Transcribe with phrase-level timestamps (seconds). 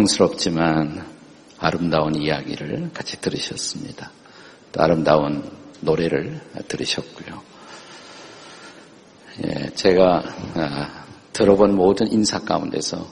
[0.00, 1.04] 네, 고통스럽지만
[1.58, 4.10] 아름다운 이야기를 같이 들으셨습니다.
[4.72, 5.50] 또 아름다운
[5.80, 7.42] 노래를 들으셨고요.
[9.44, 10.22] 예, 제가
[10.54, 13.06] 아, 들어본 모든 인사 가운데서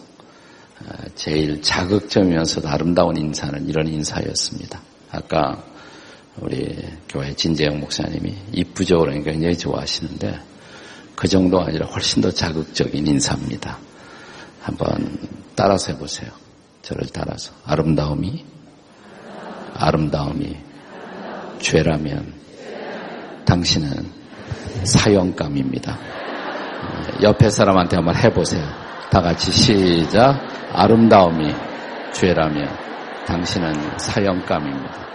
[0.86, 4.80] 아, 제일 자극적이면서도 아름다운 인사는 이런 인사였습니다.
[5.10, 5.62] 아까
[6.40, 6.74] 우리
[7.08, 10.40] 교회 진재영 목사님이 이쁘죠 그러니까 굉장히 좋아하시는데
[11.16, 13.78] 그 정도가 아니라 훨씬 더 자극적인 인사입니다.
[14.62, 15.18] 한번
[15.54, 16.47] 따라서 해보세요.
[16.88, 17.52] 저를 따라서.
[17.66, 18.46] 아름다움이,
[19.74, 20.56] 아름다움이
[21.60, 22.32] 죄라면
[23.44, 24.10] 당신은
[24.84, 25.98] 사형감입니다.
[27.22, 28.66] 옆에 사람한테 한번 해보세요.
[29.10, 30.40] 다 같이 시작.
[30.72, 31.54] 아름다움이
[32.14, 32.74] 죄라면
[33.26, 35.08] 당신은 사형감입니다.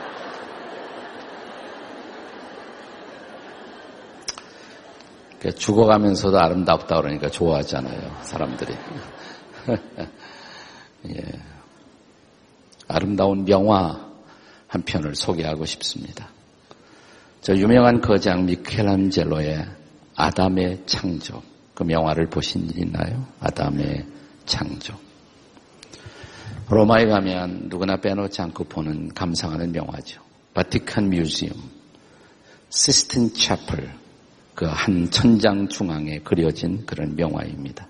[5.57, 8.75] 죽어가면서도 아름답다 그러니까 좋아하잖아요, 사람들이.
[11.09, 11.52] 예.
[12.87, 14.11] 아름다운 명화
[14.67, 16.29] 한 편을 소개하고 싶습니다.
[17.41, 19.65] 저 유명한 거장 미켈란젤로의
[20.15, 21.41] 아담의 창조
[21.73, 23.25] 그 명화를 보신 일 있나요?
[23.39, 24.05] 아담의
[24.45, 24.93] 창조.
[26.69, 30.21] 로마에 가면 누구나 빼놓지 않고 보는 감상하는 명화죠.
[30.53, 31.53] 바티칸 뮤지엄,
[32.69, 34.03] 시스틴 차플
[34.55, 37.87] 그 한 천장 중앙에 그려진 그런 명화입니다.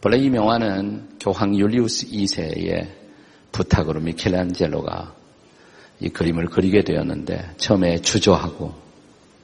[0.00, 3.01] 본래 이 명화는 교황 율리우스 2세의
[3.52, 5.14] 부탁으로 미켈란젤로가
[6.00, 8.74] 이 그림을 그리게 되었는데 처음에 주저하고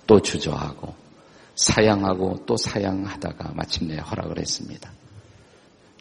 [0.07, 0.95] 또 주저하고
[1.55, 4.91] 사양하고 또 사양하다가 마침내 허락을 했습니다.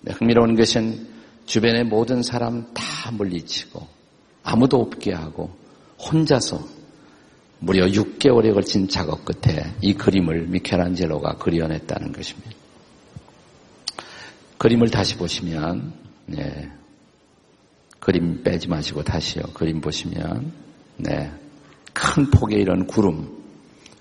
[0.01, 1.07] 네, 흥미로운 것은
[1.45, 3.87] 주변의 모든 사람 다 물리치고
[4.43, 5.55] 아무도 없게 하고
[5.99, 6.65] 혼자서
[7.59, 12.51] 무려 6개월에 걸친 작업 끝에 이 그림을 미켈란젤로가 그려냈다는 것입니다.
[14.57, 15.93] 그림을 다시 보시면
[16.27, 16.71] 네,
[18.07, 19.43] 그림 빼지 마시고 다시요.
[19.53, 20.53] 그림 보시면
[20.95, 21.29] 네,
[21.91, 23.27] 큰 폭의 이런 구름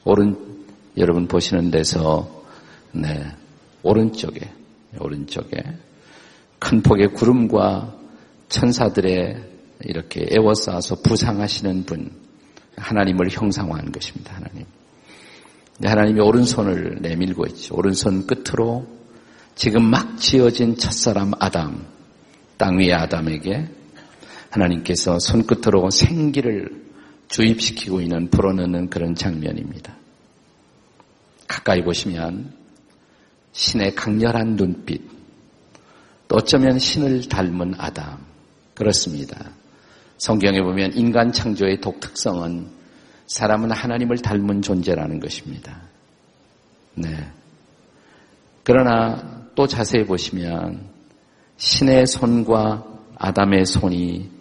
[0.05, 0.65] 오른
[0.97, 2.44] 여러분 보시는 데서
[2.93, 3.27] 네,
[3.83, 4.49] 오른쪽에
[5.00, 5.56] 오른쪽에
[6.61, 7.97] 큰 폭의 구름과
[8.49, 9.43] 천사들의
[9.81, 12.12] 이렇게 애워싸서 부상하시는 분
[12.77, 14.37] 하나님을 형상화한 것입니다.
[14.37, 14.67] 하나님.
[15.83, 17.75] 하나님이 오른손을 내밀고 있죠.
[17.75, 18.87] 오른손 끝으로
[19.56, 21.84] 지금 막 지어진 첫사람 아담,
[22.56, 23.75] 땅 위의 아담에게
[24.56, 26.84] 하나님께서 손끝으로 생기를
[27.28, 29.94] 주입시키고 있는 불어넣는 그런 장면입니다.
[31.47, 32.53] 가까이 보시면
[33.53, 35.03] 신의 강렬한 눈빛,
[36.28, 38.19] 또 어쩌면 신을 닮은 아담,
[38.75, 39.50] 그렇습니다.
[40.19, 42.69] 성경에 보면 인간 창조의 독특성은
[43.27, 45.83] 사람은 하나님을 닮은 존재라는 것입니다.
[46.94, 47.31] 네.
[48.62, 50.88] 그러나 또 자세히 보시면
[51.56, 52.84] 신의 손과
[53.17, 54.35] 아담의 손이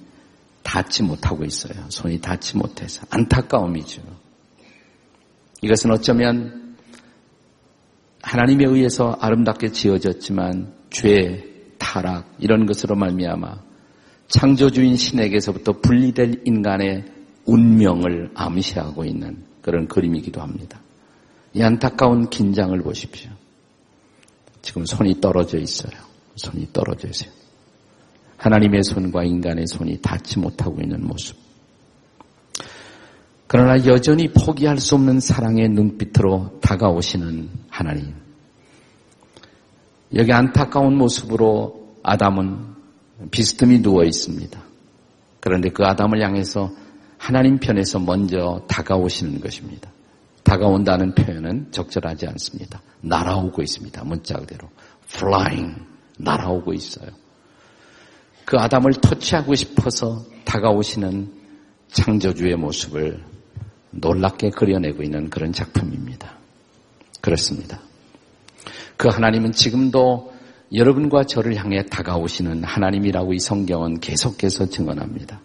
[0.66, 1.86] 닿지 못하고 있어요.
[1.90, 4.02] 손이 닿지 못해서 안타까움이죠.
[5.62, 6.76] 이것은 어쩌면
[8.22, 11.44] 하나님에 의해서 아름답게 지어졌지만 죄,
[11.78, 13.64] 타락 이런 것으로 말미암아
[14.28, 17.06] 창조주인 신에게서부터 분리될 인간의
[17.46, 20.82] 운명을 암시하고 있는 그런 그림이기도 합니다.
[21.54, 23.30] 이 안타까운 긴장을 보십시오.
[24.64, 25.94] 지금 손이 떨어져 있어요.
[26.36, 27.45] 손이 떨어져 있어요.
[28.46, 31.36] 하나님의 손과 인간의 손이 닿지 못하고 있는 모습.
[33.48, 38.14] 그러나 여전히 포기할 수 없는 사랑의 눈빛으로 다가오시는 하나님.
[40.14, 42.76] 여기 안타까운 모습으로 아담은
[43.32, 44.62] 비스듬히 누워 있습니다.
[45.40, 46.72] 그런데 그 아담을 향해서
[47.18, 49.90] 하나님 편에서 먼저 다가오시는 것입니다.
[50.44, 52.80] 다가온다는 표현은 적절하지 않습니다.
[53.02, 54.04] 날아오고 있습니다.
[54.04, 54.70] 문자 그대로.
[55.10, 55.82] flying.
[56.20, 57.25] 날아오고 있어요.
[58.46, 61.32] 그 아담을 터치하고 싶어서 다가오시는
[61.92, 63.24] 창조주의 모습을
[63.92, 66.38] 놀랍게 그려내고 있는 그런 작품입니다.
[67.22, 67.82] 그렇습니다.
[68.98, 70.34] 그 하나님은 지금도
[70.74, 75.42] 여러분과 저를 향해 다가오시는 하나님이라고 이 성경은 계속해서 증언합니다.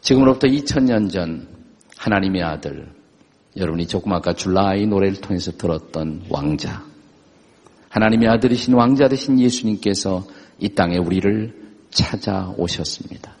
[0.00, 1.46] 지금으로부터 2000년 전
[1.96, 2.88] 하나님의 아들
[3.56, 6.84] 여러분이 조금 아까 줄라이 노래를 통해서 들었던 왕자.
[7.90, 10.24] 하나님의 아들이신 왕자 되신 예수님께서
[10.58, 11.59] 이 땅에 우리를
[11.90, 13.36] 찾아오셨습니다.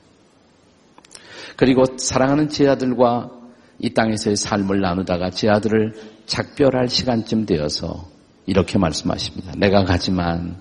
[1.56, 3.30] 그리고 사랑하는 제 아들과
[3.78, 5.94] 이 땅에서의 삶을 나누다가 제 아들을
[6.26, 8.08] 작별할 시간쯤 되어서
[8.46, 9.52] 이렇게 말씀하십니다.
[9.56, 10.56] 내가 가지만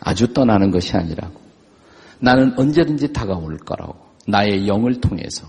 [0.00, 1.40] 아주 떠나는 것이 아니라고.
[2.20, 4.08] 나는 언제든지 다가올 거라고.
[4.26, 5.46] 나의 영을 통해서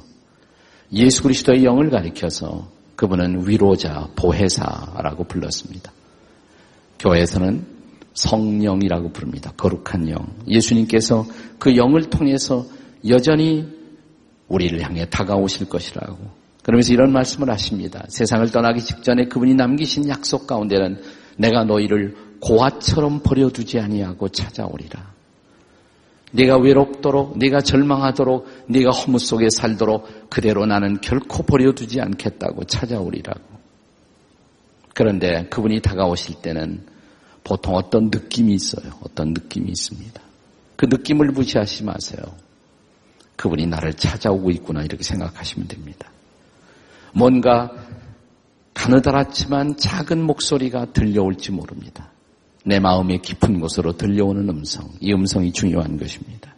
[0.94, 5.92] 예수 그리스도의 영을 가리켜서 그분은 위로자, 보혜사라고 불렀습니다.
[7.00, 7.79] 교회에서는
[8.20, 9.54] 성령이라고 부릅니다.
[9.56, 10.28] 거룩한 영.
[10.48, 11.26] 예수님께서
[11.58, 12.66] 그 영을 통해서
[13.08, 13.66] 여전히
[14.50, 16.18] 우리를 향해 다가오실 것이라고.
[16.64, 18.04] 그러면서 이런 말씀을 하십니다.
[18.10, 21.02] 세상을 떠나기 직전에 그분이 남기신 약속 가운데는
[21.38, 25.14] 내가 너희를 고아처럼 버려두지 아니하고 찾아오리라.
[26.32, 33.42] 네가 외롭도록, 네가 절망하도록, 네가 허무 속에 살도록 그대로 나는 결코 버려두지 않겠다고 찾아오리라고.
[34.94, 36.86] 그런데 그분이 다가오실 때는
[37.44, 38.92] 보통 어떤 느낌이 있어요.
[39.02, 40.22] 어떤 느낌이 있습니다.
[40.76, 42.22] 그 느낌을 무시하지 마세요.
[43.36, 46.10] 그분이 나를 찾아오고 있구나 이렇게 생각하시면 됩니다.
[47.14, 47.72] 뭔가
[48.74, 52.12] 가느다랗지만 작은 목소리가 들려올지 모릅니다.
[52.66, 56.54] 내 마음의 깊은 곳으로 들려오는 음성, 이 음성이 중요한 것입니다.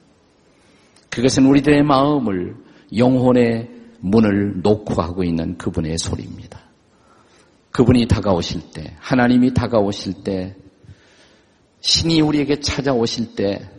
[1.09, 2.55] 그것은 우리들의 마음을
[2.95, 3.69] 영혼의
[3.99, 6.59] 문을 놓고 하고 있는 그분의 소리입니다.
[7.71, 10.55] 그분이 다가오실 때, 하나님이 다가오실 때,
[11.81, 13.69] 신이 우리에게 찾아오실 때,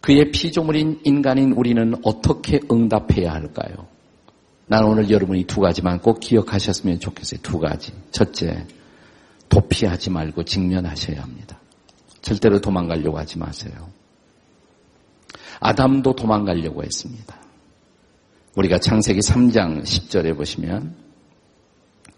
[0.00, 3.88] 그의 피조물인 인간인 우리는 어떻게 응답해야 할까요?
[4.66, 7.40] 난 오늘 여러분이 두 가지만 꼭 기억하셨으면 좋겠어요.
[7.42, 7.92] 두 가지.
[8.10, 8.66] 첫째,
[9.48, 11.58] 도피하지 말고 직면하셔야 합니다.
[12.22, 13.90] 절대로 도망가려고 하지 마세요.
[15.60, 17.36] 아담도 도망가려고 했습니다.
[18.56, 20.94] 우리가 창세기 3장 10절에 보시면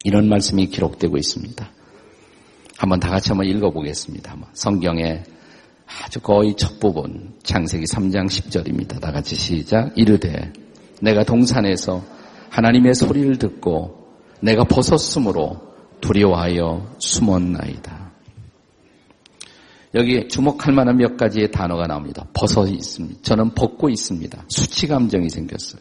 [0.05, 1.71] 이런 말씀이 기록되고 있습니다.
[2.79, 4.37] 한번 다 같이 한번 읽어보겠습니다.
[4.53, 5.25] 성경의
[5.87, 9.01] 아주 거의 첫 부분 창세기 3장 10절입니다.
[9.01, 9.93] 다 같이 시작.
[9.97, 10.53] 이르되
[11.01, 12.03] 내가 동산에서
[12.51, 14.07] 하나님의 소리를 듣고
[14.41, 18.13] 내가 벗었으므로 두려워하여 숨었나이다.
[19.95, 22.27] 여기 주목할 만한 몇 가지의 단어가 나옵니다.
[22.35, 23.21] 벗어 있습니다.
[23.23, 24.45] 저는 벗고 있습니다.
[24.49, 25.81] 수치 감정이 생겼어요.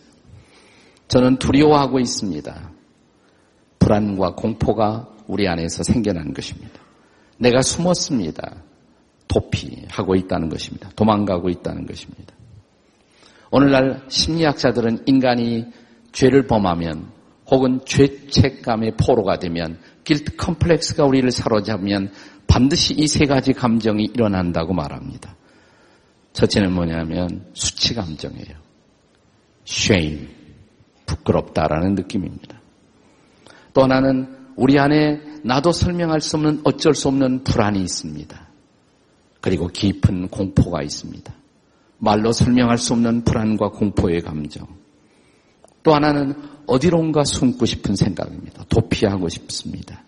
[1.09, 2.71] 저는 두려워하고 있습니다.
[3.79, 6.84] 불안과 공포가 우리 안에서 생겨난 것입니다.
[7.37, 8.63] 내가 숨었습니다.
[9.27, 10.89] 도피하고 있다는 것입니다.
[10.95, 12.33] 도망가고 있다는 것입니다.
[13.51, 15.65] 오늘날 심리학자들은 인간이
[16.11, 17.09] 죄를 범하면
[17.51, 22.11] 혹은 죄책감의 포로가 되면 길트 컴플렉스가 우리를 사로잡으면
[22.47, 25.35] 반드시 이 세 가지 감정이 일어난다고 말합니다.
[26.33, 28.55] 첫째는 뭐냐면 수치 감정이에요.
[29.67, 30.27] shame,
[31.05, 32.59] 부끄럽다라는 느낌입니다.
[33.73, 38.47] 또 하나는 우리 안에 나도 설명할 수 없는 어쩔 수 없는 불안이 있습니다.
[39.41, 41.31] 그리고 깊은 공포가 있습니다.
[41.99, 44.67] 말로 설명할 수 없는 불안과 공포의 감정.
[45.83, 46.33] 또 하나는
[46.65, 48.65] 어디론가 숨고 싶은 생각입니다.
[48.69, 50.01] 도피하고 싶습니다.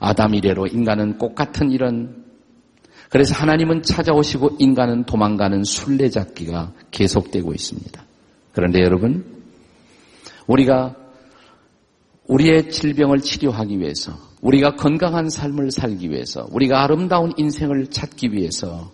[0.00, 2.24] 아담 이래로 인간은 똑같은 이런
[3.10, 8.04] 그래서 하나님은 찾아오시고 인간은 도망가는 순례잡기가 계속되고 있습니다.
[8.50, 9.24] 그런데 여러분
[10.48, 10.96] 우리가
[12.26, 18.90] 우리의 질병을 치료하기 위해서 우리가 건강한 삶을 살기 위해서 우리가 아름다운 인생을 찾기 위해서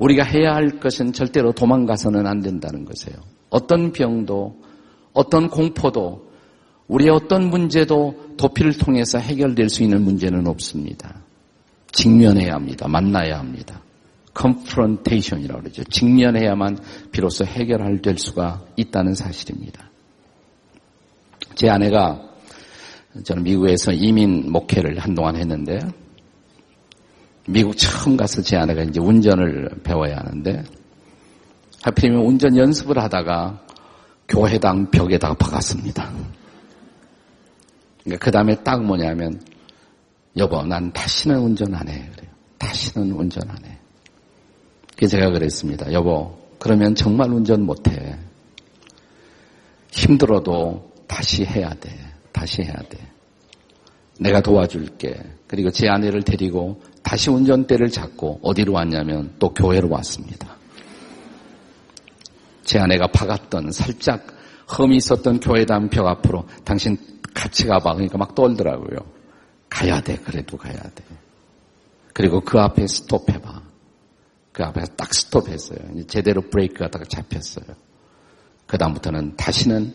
[0.00, 3.16] 우리가 해야 할 것은 절대로 도망가서는 안 된다는 것이에요.
[3.50, 4.60] 어떤 병도
[5.12, 6.28] 어떤 공포도
[6.88, 11.22] 우리의 어떤 문제도 도피를 통해서 해결될 수 있는 문제는 없습니다.
[11.92, 12.88] 직면해야 합니다.
[12.88, 13.80] 만나야 합니다.
[14.34, 15.84] confrontation이라고 그러죠.
[15.84, 16.78] 직면해야만
[17.12, 19.88] 비로소 해결할 될 수가 있다는 사실입니다.
[21.54, 22.33] 제 아내가
[23.22, 25.78] 저는 미국에서 이민 목회를 한동안 했는데
[27.46, 30.64] 미국 처음 가서 제 아내가 이제 운전을 배워야 하는데
[31.82, 33.60] 하필이면 운전 연습을 하다가
[34.28, 36.10] 교회당 벽에다가 박았습니다.
[38.02, 39.40] 그러니까 그 다음에 딱 뭐냐면
[40.36, 42.08] 여보 난 다시는 운전 안 해.
[42.16, 42.30] 그래요.
[42.58, 43.78] 다시는 운전 안 해.
[44.96, 45.92] 그래서 제가 그랬습니다.
[45.92, 48.18] 여보 그러면 정말 운전 못 해.
[49.92, 52.03] 힘들어도 다시 해야 돼.
[52.34, 52.98] 다시 해야 돼.
[54.18, 55.22] 내가 도와줄게.
[55.46, 60.56] 그리고 제 아내를 데리고 다시 운전대를 잡고 어디로 왔냐면 또 교회로 왔습니다.
[62.64, 64.26] 제 아내가 박았던 살짝
[64.66, 66.96] 흠이 있었던 교회당 벽 앞으로 당신
[67.34, 67.94] 같이 가봐.
[67.94, 68.98] 그러니까 막 떨더라고요.
[69.70, 70.16] 가야 돼.
[70.16, 71.04] 그래도 가야 돼.
[72.12, 73.62] 그리고 그 앞에 스톱해봐.
[74.52, 76.06] 그 앞에 딱 스톱했어요.
[76.06, 77.76] 제대로 브레이크가 딱 잡혔어요.
[78.66, 79.94] 그다음부터는 다시는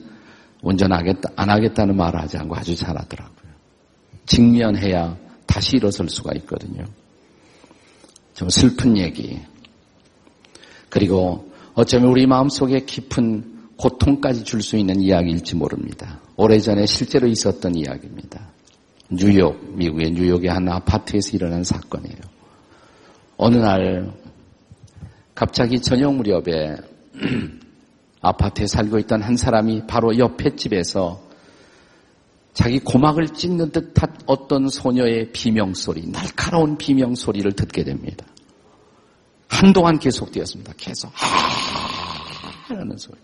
[0.62, 3.50] 운전하겠다, 안 하겠다는 말을 하지 않고 아주 잘하더라고요.
[4.26, 6.86] 직면해야 다시 일어설 수가 있거든요.
[8.34, 9.40] 좀 슬픈 얘기.
[10.90, 16.20] 그리고 어쩌면 우리 마음속에 깊은 고통까지 줄 수 있는 이야기일지 모릅니다.
[16.36, 18.50] 오래전에 실제로 있었던 이야기입니다.
[19.10, 22.20] 뉴욕, 미국의 뉴욕의 한 아파트에서 일어난 사건이에요.
[23.38, 24.12] 어느 날
[25.34, 26.76] 갑자기 저녁 무렵에
[28.22, 31.22] 아파트에 살고 있던 한 사람이 바로 옆에 집에서
[32.54, 38.26] 자기 고막을 찢는 듯한 어떤 소녀의 비명소리, 날카로운 비명소리를 듣게 됩니다.
[39.48, 40.74] 한동안 계속되었습니다.
[40.78, 41.12] 계속
[42.68, 43.18] 하는 소리.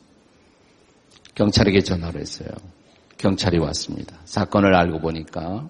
[1.35, 2.49] 경찰에게 전화를 했어요.
[3.17, 4.17] 경찰이 왔습니다.
[4.25, 5.69] 사건을 알고 보니까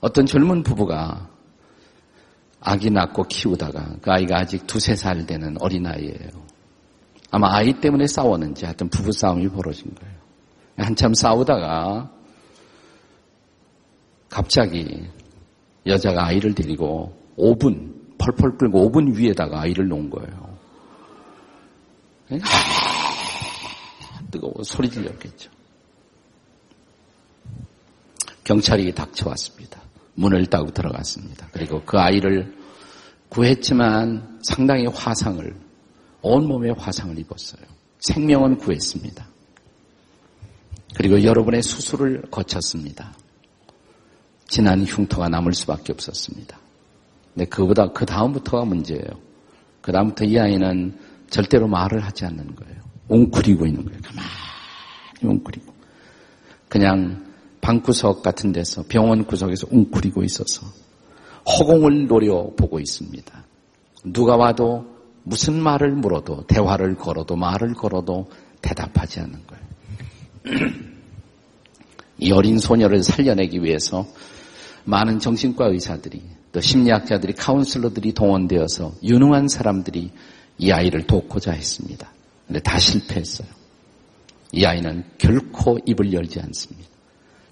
[0.00, 1.28] 어떤 젊은 부부가
[2.60, 6.47] 아기 낳고 키우다가 그 아이가 아직 두세 살 되는 어린아이예요.
[7.30, 10.14] 아마 아이 때문에 싸웠는지 하여튼 부부싸움이 벌어진 거예요.
[10.76, 12.10] 한참 싸우다가
[14.28, 15.06] 갑자기
[15.86, 20.58] 여자가 아이를 데리고 5분 펄펄 끓고 5분 위에다가 아이를 놓은 거예요.
[24.30, 25.50] 뜨거워 소리 질렸겠죠.
[28.44, 29.80] 경찰이 닥쳐왔습니다.
[30.14, 31.48] 문을 따고 들어갔습니다.
[31.52, 32.56] 그리고 그 아이를
[33.28, 35.54] 구했지만 상당히 화상을,
[36.22, 37.62] 온몸에 화상을 입었어요.
[38.00, 39.26] 생명은 구했습니다.
[40.94, 43.14] 그리고 여러분의 수술을 거쳤습니다.
[44.48, 46.58] 지난 흉터가 남을 수밖에 없었습니다.
[47.34, 49.28] 근데 그보다 그 다음부터가 문제예요.
[49.80, 50.98] 그 다음부터 이 아이는
[51.30, 52.76] 절대로 말을 하지 않는 거예요.
[53.08, 54.00] 웅크리고 있는 거예요.
[54.02, 54.28] 가만히
[55.22, 55.72] 웅크리고.
[56.68, 57.26] 그냥
[57.60, 60.66] 방구석 같은 데서 병원 구석에서 웅크리고 있어서
[61.46, 63.44] 허공을 노려보고 있습니다.
[64.04, 64.97] 누가 와도
[65.28, 68.30] 무슨 말을 물어도 대화를 걸어도 말을 걸어도
[68.62, 70.70] 대답하지 않는 거예요.
[72.18, 74.06] 이 어린 소녀를 살려내기 위해서
[74.84, 80.10] 많은 정신과 의사들이 또 심리학자들이 카운슬러들이 동원되어서 유능한 사람들이
[80.56, 82.10] 이 아이를 돕고자 했습니다.
[82.46, 83.48] 근데 다 실패했어요.
[84.52, 86.88] 이 아이는 결코 입을 열지 않습니다.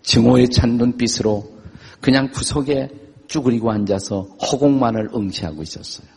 [0.02, 1.56] 증오에 찬 눈빛으로
[2.00, 2.88] 그냥 구석에
[3.28, 6.15] 쭈그리고 앉아서 허공만을 응시하고 있었어요.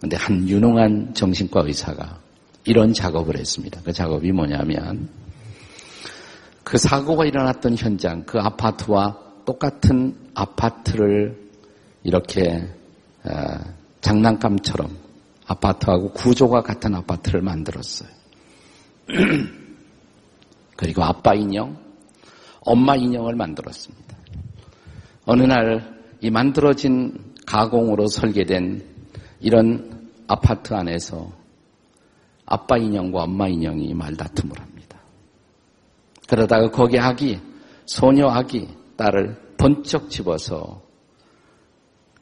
[0.00, 2.18] 근데 한 유능한 정신과 의사가
[2.64, 3.80] 이런 작업을 했습니다.
[3.84, 5.08] 그 작업이 뭐냐면
[6.64, 11.38] 그 사고가 일어났던 현장, 그 아파트와 똑같은 아파트를
[12.02, 12.68] 이렇게
[13.24, 13.30] 어,
[14.00, 14.96] 장난감처럼
[15.46, 18.08] 아파트하고 구조가 같은 아파트를 만들었어요.
[20.76, 21.76] 그리고 아빠 인형,
[22.60, 24.16] 엄마 인형을 만들었습니다.
[25.26, 27.14] 어느 날 이 만들어진
[27.46, 28.84] 가공으로 설계된
[29.40, 31.30] 이런 아파트 안에서
[32.46, 34.98] 아빠 인형과 엄마 인형이 말다툼을 합니다.
[36.28, 37.38] 그러다가 거기 아기,
[37.86, 40.80] 소녀 아기, 딸을 번쩍 집어서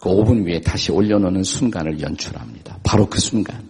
[0.00, 2.78] 그 오븐 위에 다시 올려놓는 순간을 연출합니다.
[2.82, 3.68] 바로 그 순간.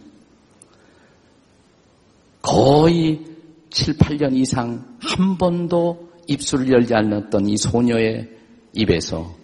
[2.43, 3.25] 거의
[3.71, 8.29] 7, 8년 이상 한 번도 입술을 열지 않았던 이 소녀의
[8.75, 9.35] 입에서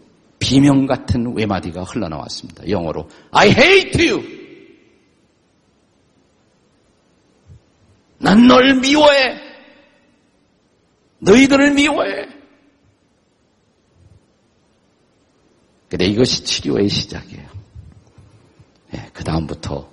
[0.45, 2.69] 비명 같은 외마디가 흘러나왔습니다.
[2.69, 4.23] 영어로 I hate you.
[8.19, 9.41] 난 널 미워해.
[11.21, 12.29] 너희들을 미워해.
[15.89, 17.49] 근데 이것이 치료의 시작이에요.
[18.91, 19.91] 네, 그 다음부터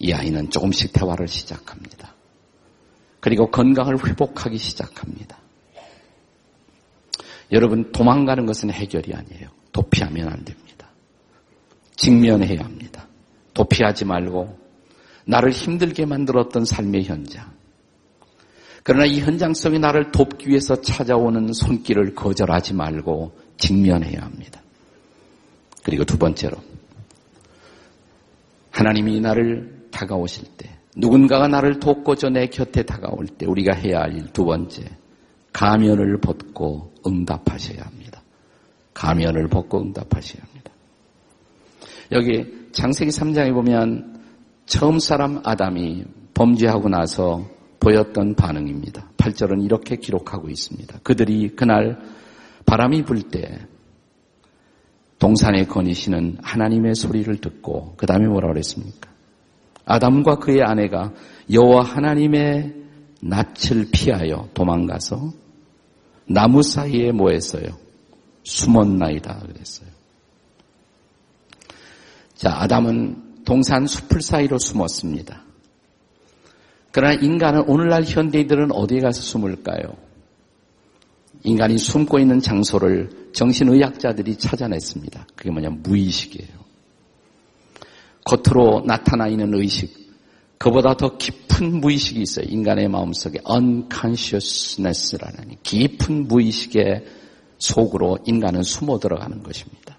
[0.00, 2.14] 이 아이는 조금씩 대화를 시작합니다.
[3.20, 5.38] 그리고 건강을 회복하기 시작합니다.
[7.52, 9.48] 여러분, 도망가는 것은 해결이 아니에요.
[9.72, 10.88] 도피하면 안 됩니다.
[11.96, 13.06] 직면해야 합니다.
[13.54, 14.58] 도피하지 말고
[15.24, 17.50] 나를 힘들게 만들었던 삶의 현장.
[18.82, 24.62] 그러나 이 현장 속에 나를 돕기 위해서 찾아오는 손길을 거절하지 말고 직면해야 합니다.
[25.82, 26.56] 그리고 두 번째로
[28.70, 34.84] 하나님이 나를 다가오실 때 누군가가 나를 돕고자 내 곁에 다가올 때 우리가 해야 할일두 번째
[35.52, 38.17] 가면을 벗고 응답하셔야 합니다.
[38.98, 40.72] 가면을 벗고 응답하셔야 합니다.
[42.10, 44.20] 여기 장세기 3장에 보면
[44.66, 49.10] 처음 사람 아담이 범죄하고 나서 보였던 반응입니다.
[49.16, 50.98] 8절은 이렇게 기록하고 있습니다.
[51.04, 52.00] 그들이 그날
[52.66, 53.58] 바람이 불 때
[55.18, 59.10] 동산에 거니시는 하나님의 소리를 듣고 그 다음에 뭐라 그랬습니까?
[59.84, 61.12] 아담과 그의 아내가
[61.52, 62.74] 여호와 하나님의
[63.20, 65.32] 낯을 피하여 도망가서
[66.26, 67.87] 나무 사이에 뭐 했어요?
[68.48, 69.88] 숨었나이다 그랬어요.
[72.34, 75.44] 자, 아담은 동산 숲을 사이로 숨었습니다.
[76.90, 79.94] 그러나 인간은 오늘날 현대인들은 어디에 가서 숨을까요?
[81.44, 85.26] 인간이 숨고 있는 장소를 정신의학자들이 찾아냈습니다.
[85.36, 86.58] 그게 뭐냐, 무의식이에요.
[88.24, 90.08] 겉으로 나타나 있는 의식,
[90.58, 92.46] 그보다 더 깊은 무의식이 있어요.
[92.48, 97.17] 인간의 마음속에 unconsciousness라는 깊은 무의식의
[97.58, 99.98] 속으로 인간은 숨어 들어가는 것입니다.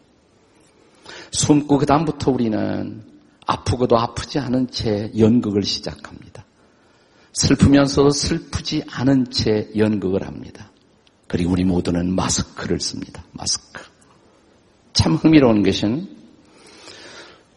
[1.31, 3.03] 숨고 그 다음부터 우리는
[3.45, 6.45] 아프고도 아프지 않은 채 연극을 시작합니다.
[7.33, 10.71] 슬프면서도 슬프지 않은 채 연극을 합니다.
[11.27, 13.23] 그리고 우리 모두는 마스크를 씁니다.
[13.31, 13.83] 마스크.
[14.93, 16.17] 참 흥미로운 것은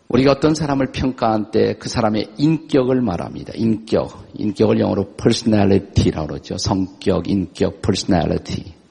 [0.09, 3.52] 우리가 어떤 사람을 평가할 때 그 사람의 인격을 말합니다.
[3.56, 4.28] 인격.
[4.35, 6.59] 인격을 영어로 personality라고 그러죠.
[6.59, 8.82] 성격, 인격, personality.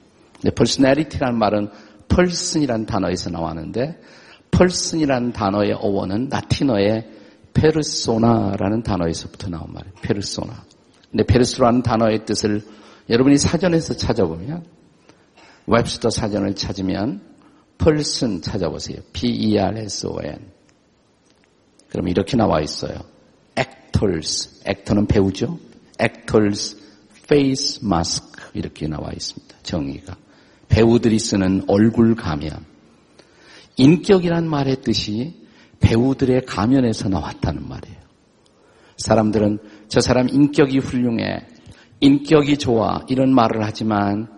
[0.42, 1.70] 근데 personality라는 말은
[2.08, 3.98] person이라는 단어에서 나왔는데
[4.50, 7.10] person이라는 단어의 어원은 라틴어의
[7.54, 9.94] 페르소나라는 단어에서부터 나온 말이에요.
[10.02, 10.64] 페르소나.
[11.10, 12.62] 근데 페르소라는 단어의 뜻을
[13.08, 14.64] 여러분이 사전에서 찾아보면
[15.66, 17.20] 웹스터 사전을 찾으면
[17.78, 18.98] person 찾아보세요.
[19.12, 20.38] P-E-R-S-O-N.
[21.88, 22.98] 그럼 이렇게 나와 있어요.
[23.58, 24.62] actors.
[24.66, 25.58] actor는 배우죠.
[26.00, 26.76] actors
[27.24, 28.24] face mask.
[28.54, 29.56] 이렇게 나와 있습니다.
[29.62, 30.16] 정의가.
[30.72, 32.50] 배우들이 쓰는 얼굴 가면.
[33.76, 35.34] 인격이란 말의 뜻이
[35.80, 37.98] 배우들의 가면에서 나왔다는 말이에요.
[38.96, 41.46] 사람들은 저 사람 인격이 훌륭해,
[42.00, 44.28] 인격이 좋아 이런 말을 하지만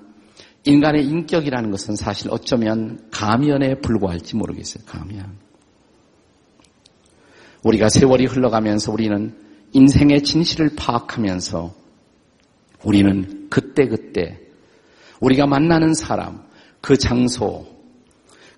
[0.64, 4.84] 인간의 인격이라는 것은 사실 어쩌면 가면에 불과할지 모르겠어요.
[4.86, 5.38] 가면.
[7.62, 9.36] 우리가 세월이 흘러가면서 우리는
[9.72, 11.74] 인생의 진실을 파악하면서
[12.82, 14.43] 우리는 그때그때
[15.24, 16.42] 우리가 만나는 사람,
[16.82, 17.66] 그 장소,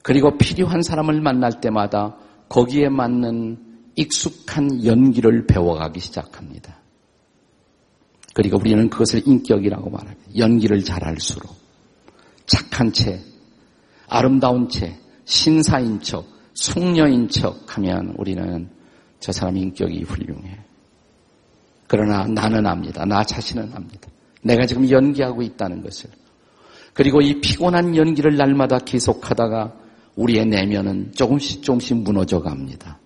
[0.02, 2.16] 그리고 필요한 사람을 만날 때마다
[2.48, 3.58] 거기에 맞는
[3.94, 6.76] 익숙한 연기를 배워가기 시작합니다.
[8.34, 10.36] 그리고 우리는 그것을 인격이라고 말합니다.
[10.36, 11.54] 연기를 잘할수록
[12.46, 13.20] 착한 채,
[14.08, 18.68] 아름다운 채, 신사인 척, 숙녀인 척 하면 우리는
[19.20, 20.58] 저 사람 인격이 훌륭해.
[21.86, 23.04] 그러나 나는 압니다.
[23.04, 24.10] 나 자신은 압니다.
[24.42, 26.10] 내가 지금 연기하고 있다는 것을.
[26.96, 29.74] 그리고 이 피곤한 연기를 날마다 계속하다가
[30.16, 32.98] 우리의 내면은 조금씩 조금씩 무너져 갑니다.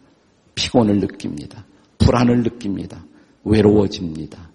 [0.55, 1.67] 피곤을 느낍니다.
[1.99, 3.05] 불안을 느낍니다.
[3.43, 4.49] 외로워집니다.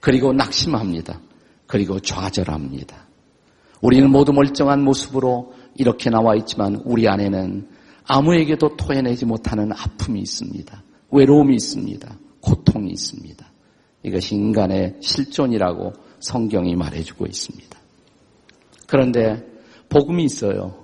[0.00, 1.18] 그리고 낙심합니다.
[1.66, 3.06] 그리고 좌절합니다.
[3.80, 7.66] 우리는 모두 멀쩡한 모습으로 이렇게 나와 있지만 우리 안에는
[8.04, 10.82] 아무에게도 토해내지 못하는 아픔이 있습니다.
[11.10, 12.18] 외로움이 있습니다.
[12.42, 13.46] 고통이 있습니다.
[14.02, 17.77] 이것이 인간의 실존이라고 성경이 말해주고 있습니다.
[18.88, 19.46] 그런데
[19.90, 20.82] 복음이 있어요.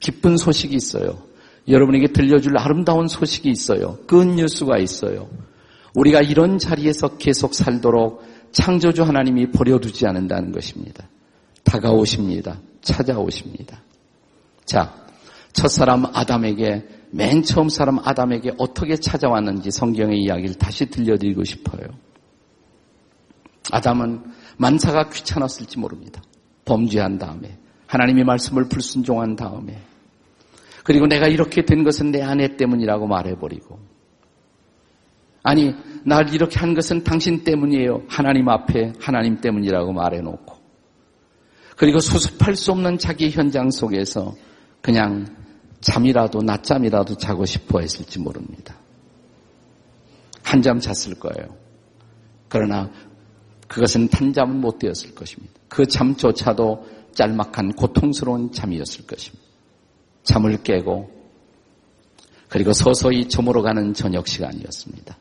[0.00, 1.22] 기쁜 소식이 있어요.
[1.66, 3.98] 여러분에게 들려줄 아름다운 소식이 있어요.
[4.06, 5.30] 끈 뉴스가 있어요.
[5.94, 11.08] 우리가 이런 자리에서 계속 살도록 창조주 하나님이 버려두지 않는다는 것입니다.
[11.62, 12.60] 다가오십니다.
[12.82, 13.82] 찾아오십니다.
[14.66, 14.94] 자,
[15.52, 21.86] 첫 사람 아담에게 맨 처음 사람 아담에게 어떻게 찾아왔는지 성경의 이야기를 다시 들려드리고 싶어요.
[23.70, 24.24] 아담은
[24.58, 26.20] 만사가 귀찮았을지 모릅니다.
[26.64, 29.78] 범죄한 다음에 하나님의 말씀을 불순종한 다음에
[30.82, 33.78] 그리고 내가 이렇게 된 것은 내 아내 때문이라고 말해버리고
[35.42, 35.74] 아니
[36.04, 38.02] 날 이렇게 한 것은 당신 때문이에요.
[38.08, 40.54] 하나님 앞에 하나님 때문이라고 말해놓고
[41.76, 44.34] 그리고 수습할 수 없는 자기 현장 속에서
[44.80, 45.26] 그냥
[45.80, 48.74] 잠이라도 낮잠이라도 자고 싶어 했을지 모릅니다.
[50.42, 51.56] 한잠 잤을 거예요.
[52.48, 52.90] 그러나
[53.68, 55.54] 그것은 단잠은 못 되었을 것입니다.
[55.68, 59.44] 그 잠조차도 짤막한 고통스러운 잠이었을 것입니다.
[60.22, 61.10] 잠을 깨고
[62.48, 65.18] 그리고 서서히 저물어 가는 저녁 시간이었습니다.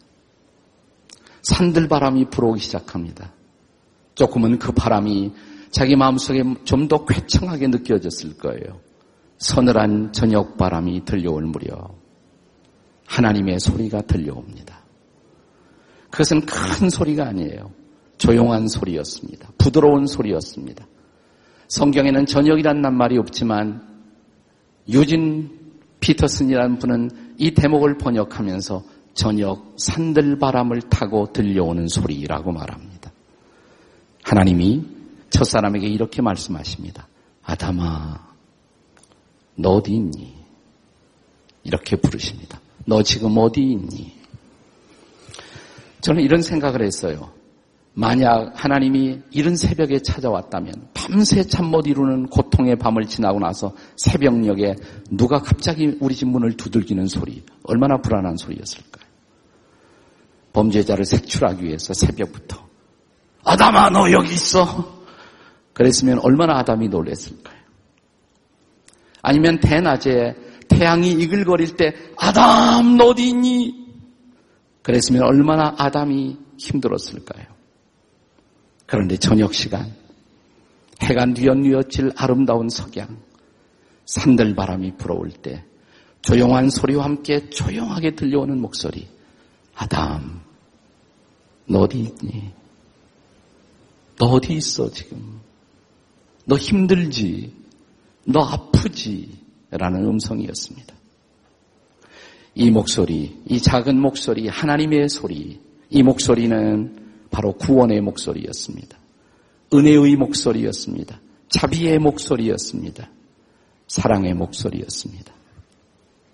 [1.42, 3.34] 산들 바람이 불어오기 시작합니다.
[4.16, 5.34] 조금은 그 바람이
[5.72, 8.80] 자기 마음속에 좀 더 쾌청하게 느껴졌을 거예요.
[9.40, 11.98] 서늘한 저녁 바람이 들려올 무렵
[13.08, 14.84] 하나님의 소리가 들려옵니다.
[16.12, 17.72] 그것은 큰 소리가 아니에요.
[18.24, 19.50] 조용한 소리였습니다.
[19.58, 20.88] 부드러운 소리였습니다.
[21.68, 23.86] 성경에는 저녁이란 말이 없지만
[24.88, 28.84] 유진 피터슨이라는 분은 이 대목을 번역하면서
[29.14, 33.12] 저녁 산들바람을 타고 들려오는 소리라고 말합니다.
[34.24, 34.86] 하나님이
[35.30, 37.10] 첫사람에게 이렇게 말씀하십니다.
[37.44, 38.26] 아담아,
[39.56, 40.34] 너 어디 있니?
[41.66, 42.62] 이렇게 부르십니다.
[42.86, 44.14] 너 지금 어디 있니?
[46.00, 47.43] 저는 이런 생각을 했어요.
[47.96, 54.76] 만약 하나님이 이른 새벽에 찾아왔다면 밤새 잠 못 이루는 고통의 밤을 지나고 나서 새벽녘에
[55.12, 59.04] 누가 갑자기 우리 집 문을 두들기는 소리 얼마나 불안한 소리였을까요?
[60.54, 62.68] 범죄자를 색출하기 위해서 새벽부터
[63.44, 65.04] 아담아 너 여기 있어
[65.74, 67.58] 그랬으면 얼마나 아담이 놀랬을까요?
[69.22, 70.36] 아니면 대낮에
[70.68, 73.84] 태양이 이글거릴 때 아담 너 어디 있니?
[74.82, 77.53] 그랬으면 얼마나 아담이 힘들었을까요?
[78.86, 79.94] 그런데 저녁 시간
[81.02, 83.18] 해가 뉘엿뉘엿질 아름다운 석양
[84.06, 85.64] 산들바람이 불어올 때
[86.22, 89.08] 조용한 소리와 함께 조용하게 들려오는 목소리
[89.76, 90.42] 아담
[91.66, 92.52] 너 어디 있니?
[94.18, 95.40] 너 어디 있어 지금?
[96.46, 97.54] 너 힘들지?
[98.26, 99.44] 너 아프지?
[99.72, 100.94] 라는 음성이었습니다.
[102.56, 107.03] 이 목소리, 이 작은 목소리, 하나님의 소리, 이 목소리는
[107.34, 108.96] 바로 구원의 목소리였습니다.
[109.74, 111.20] 은혜의 목소리였습니다.
[111.50, 113.10] 자비의 목소리였습니다.
[113.88, 115.34] 사랑의 목소리였습니다.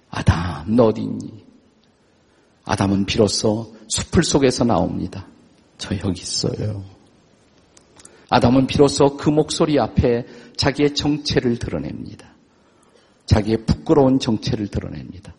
[0.10, 1.46] 아담, 너 어디니?
[2.66, 5.26] 아담은 비로소 숲을 속에서 나옵니다.
[5.78, 6.84] 저 여기 있어요.
[8.30, 10.26] 아담은 비로소 그 목소리 앞에
[10.58, 12.36] 자기의 정체를 드러냅니다.
[13.26, 15.34] 자기의 부끄러운 정체를 드러냅니다.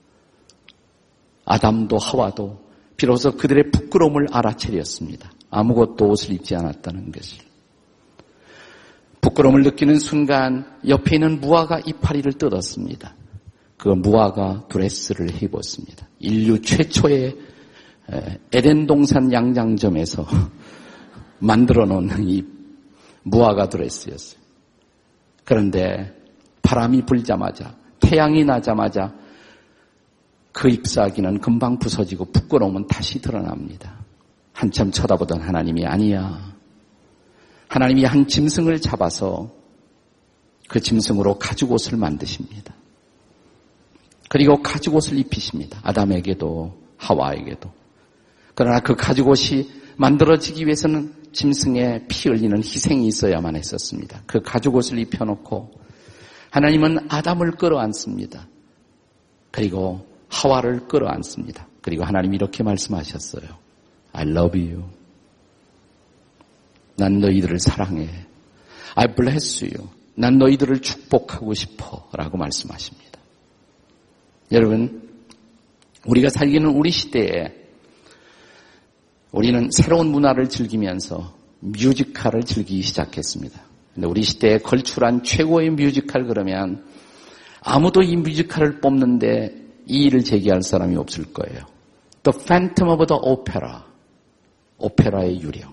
[1.44, 2.64] 아담도 하와도
[2.96, 5.30] 비로소 그들의 부끄러움을 알아차렸습니다.
[5.50, 7.38] 아무것도 옷을 입지 않았다는 것을.
[9.20, 13.14] 부끄러움을 느끼는 순간 옆에 있는 무화과 이파리를 뜯었습니다.
[13.76, 16.06] 그 무화과 드레스를 입었습니다.
[16.18, 17.36] 인류 최초의
[18.52, 20.26] 에덴 동산 양장점에서
[21.38, 22.44] 만들어 놓은 이
[23.22, 24.40] 무화과 드레스였어요.
[25.44, 26.14] 그런데
[26.62, 29.14] 바람이 불자마자 태양이 나자마자
[30.52, 33.99] 그 잎사귀는 금방 부서지고 부끄러움은 다시 드러납니다.
[34.60, 36.54] 한참 쳐다보던 하나님이 아니야.
[37.68, 39.50] 하나님이 한 짐승을 잡아서
[40.68, 42.74] 그 짐승으로 가죽옷을 만드십니다.
[44.28, 45.80] 그리고 가죽옷을 입히십니다.
[45.82, 47.72] 아담에게도 하와에게도.
[48.54, 54.24] 그러나 그 가죽옷이 만들어지기 위해서는 짐승의 피 흘리는 희생이 있어야만 했었습니다.
[54.26, 55.72] 그 가죽옷을 입혀놓고
[56.50, 58.46] 하나님은 아담을 끌어안습니다.
[59.50, 61.66] 그리고 하와를 끌어안습니다.
[61.80, 63.69] 그리고 하나님 이렇게 말씀하셨어요.
[64.12, 64.84] I love you.
[66.96, 68.08] 난 너희들을 사랑해.
[68.94, 69.88] I bless you.
[70.14, 72.08] 난 너희들을 축복하고 싶어.
[72.12, 73.20] 라고 말씀하십니다.
[74.52, 75.08] 여러분,
[76.06, 77.54] 우리가 살기는 우리 시대에
[79.32, 83.60] 우리는 새로운 문화를 즐기면서 뮤지컬을 즐기기 시작했습니다.
[83.94, 86.84] 근데 우리 시대에 걸출한 최고의 뮤지컬 그러면
[87.62, 89.54] 아무도 이 뮤지컬을 뽑는데
[89.86, 91.64] 이의를 제기할 사람이 없을 거예요.
[92.22, 93.89] The Phantom of the Opera.
[94.80, 95.72] 오페라의 유령.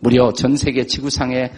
[0.00, 1.52] 무려 전 세계 지구상에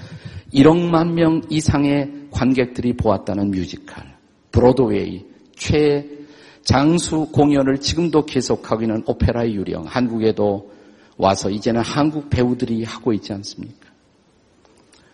[0.52, 4.04] 1억만 명 이상의 관객들이 보았다는 뮤지컬.
[4.50, 5.24] 브로드웨이
[5.56, 9.84] 최장수 공연을 지금도 계속하고 있는 오페라의 유령.
[9.86, 10.70] 한국에도
[11.16, 13.90] 와서 이제는 한국 배우들이 하고 있지 않습니까?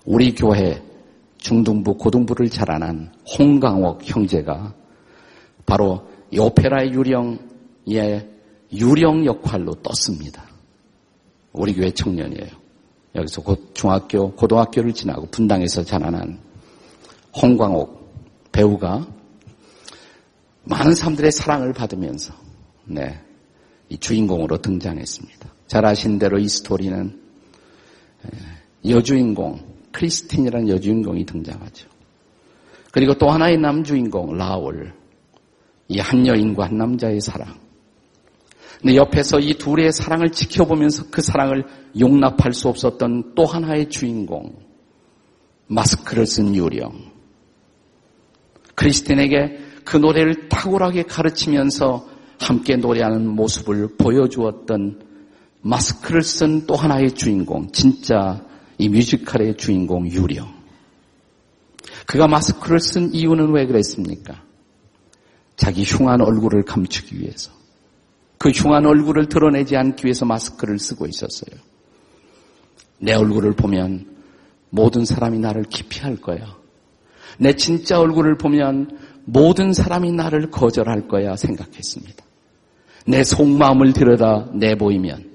[0.04, 0.82] 우리 교회
[1.38, 4.74] 중등부, 고등부를 자라난 홍강옥 형제가
[5.66, 8.28] 바로 이 오페라의 유령의
[8.72, 10.47] 유령 역할로 떴습니다.
[11.58, 12.48] 우리 교회 청년이에요.
[13.14, 16.38] 여기서 곧 중학교, 고등학교를 지나고 분당에서 자라난
[17.40, 19.06] 홍광옥 배우가
[20.64, 22.32] 많은 사람들의 사랑을 받으면서
[22.84, 23.20] 네,
[23.88, 25.52] 이 주인공으로 등장했습니다.
[25.66, 27.20] 잘 아신 대로 이 스토리는
[28.86, 29.60] 여주인공
[29.92, 31.88] 크리스틴이라는 여주인공이 등장하죠.
[32.92, 34.92] 그리고 또 하나의 남주인공 라울
[35.88, 37.54] 이 한 여인과 한 남자의 사랑
[38.80, 41.64] 근데 옆에서 이 둘의 사랑을 지켜보면서 그 사랑을
[41.98, 44.54] 용납할 수 없었던 또 하나의 주인공,
[45.66, 46.92] 마스크를 쓴 유령.
[48.76, 55.02] 크리스틴에게 그 노래를 탁월하게 가르치면서 함께 노래하는 모습을 보여주었던
[55.62, 58.40] 마스크를 쓴 또 하나의 주인공, 진짜
[58.78, 60.46] 이 뮤지컬의 주인공 유령.
[62.06, 64.42] 그가 마스크를 쓴 이유는 왜 그랬습니까?
[65.56, 67.50] 자기 흉한 얼굴을 감추기 위해서.
[68.38, 71.58] 그 흉한 얼굴을 드러내지 않기 위해서 마스크를 쓰고 있었어요.
[73.00, 74.06] 내 얼굴을 보면
[74.70, 76.56] 모든 사람이 나를 기피할 거야.
[77.38, 82.24] 내 진짜 얼굴을 보면 모든 사람이 나를 거절할 거야 생각했습니다.
[83.06, 85.28] 내 속마음을 들여다 내보이면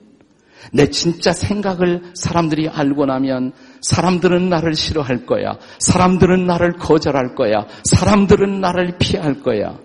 [0.72, 5.58] 내 진짜 생각을 사람들이 알고 나면 사람들은 나를 싫어할 거야.
[5.80, 7.68] 사람들은 나를 거절할 거야.
[7.84, 9.78] 사람들은 나를 피할 거야.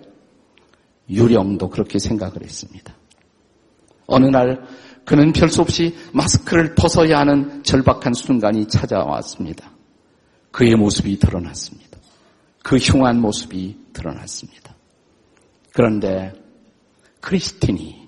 [1.09, 2.93] 유령도 그렇게 생각을 했습니다.
[4.09, 4.63] 어느 날
[5.05, 9.71] 그는 별수 없이 마스크를 벗어야 하는 절박한 순간이 찾아왔습니다.
[10.51, 11.97] 그의 모습이 드러났습니다.
[12.63, 14.75] 그 흉한 모습이 드러났습니다.
[15.73, 16.33] 그런데
[17.21, 18.07] 크리스틴이,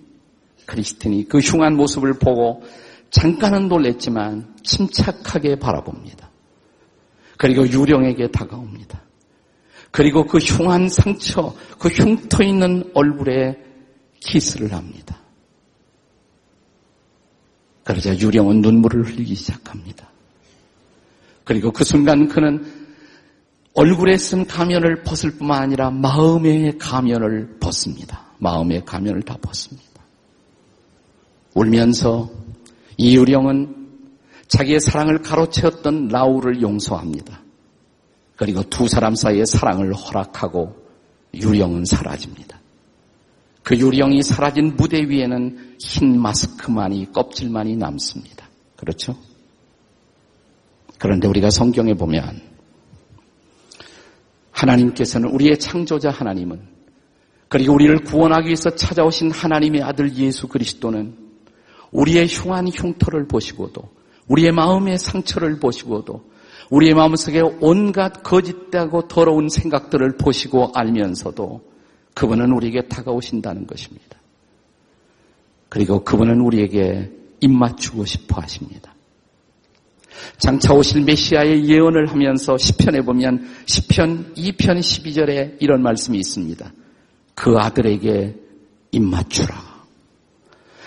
[0.65, 2.63] 크리스틴이 그 흉한 모습을 보고
[3.09, 6.29] 잠깐은 놀랬지만 침착하게 바라봅니다.
[7.37, 9.01] 그리고 유령에게 다가옵니다.
[9.89, 13.57] 그리고 그 흉한 상처, 그 흉터 있는 얼굴에
[14.19, 15.20] 키스를 합니다.
[17.91, 20.07] 그러자 유령은 눈물을 흘리기 시작합니다.
[21.43, 22.65] 그리고 그 순간 그는
[23.73, 28.21] 얼굴에 쓴 가면을 벗을 뿐만 아니라 마음의 가면을 벗습니다.
[28.37, 29.89] 마음의 가면을 다 벗습니다.
[31.53, 32.29] 울면서
[32.95, 33.75] 이 유령은
[34.47, 37.41] 자기의 사랑을 가로채었던 라울을 용서합니다.
[38.37, 40.75] 그리고 두 사람 사이의 사랑을 허락하고
[41.33, 42.60] 유령은 사라집니다.
[43.63, 48.49] 그 유령이 사라진 무대 위에는 흰 마스크만이 껍질만이 남습니다.
[48.75, 49.15] 그렇죠?
[50.97, 52.41] 그런데 우리가 성경에 보면
[54.51, 56.61] 하나님께서는 우리의 창조자 하나님은
[57.47, 61.17] 그리고 우리를 구원하기 위해서 찾아오신 하나님의 아들 예수 그리스도는
[61.91, 63.89] 우리의 흉한 흉터를 보시고도
[64.27, 66.31] 우리의 마음의 상처를 보시고도
[66.69, 71.70] 우리의 마음속에 온갖 거짓되고 더러운 생각들을 보시고 알면서도
[72.13, 74.17] 그분은 우리에게 다가오신다는 것입니다.
[75.69, 78.93] 그리고 그분은 우리에게 입맞추고 싶어 하십니다.
[80.37, 86.71] 장차 오실 메시아의 예언을 하면서 시편에 보면 시편 2편 12절에 이런 말씀이 있습니다.
[87.35, 88.35] 그 아들에게
[88.91, 89.71] 입맞추라.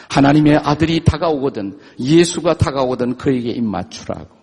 [0.08, 4.34] 하나님의 아들이 다가오거든 예수가 다가오거든 그에게 입맞추라고.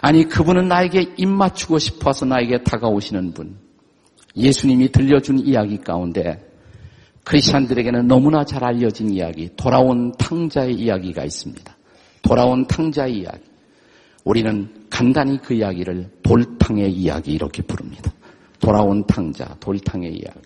[0.00, 3.63] 아니 그분은 나에게 입맞추고 싶어서 나에게 다가오시는 분.
[4.36, 6.50] 예수님이 들려준 이야기 가운데
[7.24, 11.76] 크리스천들에게는 너무나 잘 알려진 이야기, 돌아온 탕자의 이야기가 있습니다.
[12.22, 13.40] 돌아온 탕자의 이야기.
[14.24, 18.12] 우리는 간단히 그 이야기를 돌탕의 이야기 이렇게 부릅니다.
[18.60, 20.40] 돌아온 탕자, 돌탕의 이야기.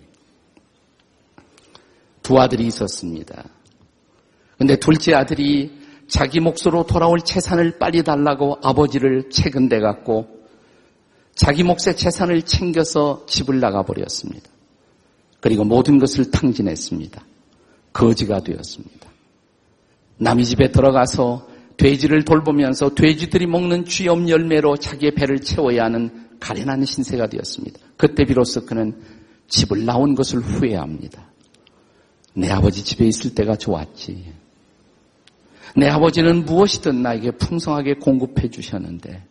[2.21, 3.43] 두 아들이 있었습니다.
[4.57, 5.71] 근데 둘째 아들이
[6.07, 10.38] 자기 몫으로 돌아올 재산을 빨리 달라고 아버지를 채근대 갖고
[11.39, 14.49] 자기 몫의 재산을 챙겨서 집을 나가버렸습니다.
[15.39, 17.23] 그리고 모든 것을 탕진했습니다.
[17.93, 19.07] 거지가 되었습니다.
[20.17, 21.47] 남의 집에 들어가서
[21.77, 27.79] 돼지를 돌보면서 돼지들이 먹는 쥐염 열매로 자기의 배를 채워야 하는 가련한 신세가 되었습니다.
[27.95, 29.01] 그때 비로소 그는
[29.47, 31.25] 집을 나온 것을 후회합니다.
[32.33, 34.33] 내 아버지 집에 있을 때가 좋았지.
[35.77, 39.23] 내 아버지는 무엇이든 나에게 풍성하게 공급해 주셨는데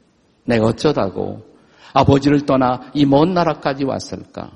[0.46, 1.57] 내가 어쩌다고
[1.92, 4.52] 아버지를 떠나 이 먼 나라까지 왔을까?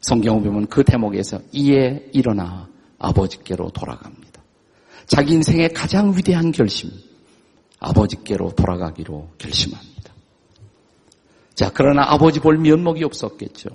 [0.00, 4.42] 성경을 보면 그 대목에서 이에 일어나 아버지께로 돌아갑니다.
[5.06, 6.90] 자기 인생의 가장 위대한 결심,
[7.80, 10.12] 아버지께로 돌아가기로 결심합니다.
[11.54, 13.70] 자, 그러나 아버지 볼 면목이 없었겠죠.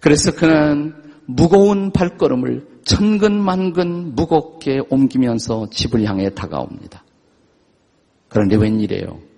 [0.00, 0.94] 그래서 그는
[1.26, 7.04] 무거운 발걸음을 천근만근 무겁게 옮기면서 집을 향해 다가옵니다.
[8.28, 9.29] 그런데 웬일이에요?